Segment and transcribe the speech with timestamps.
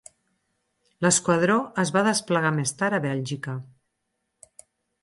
[1.05, 3.57] L'esquadró es va desplegar més tard a Bèlgica.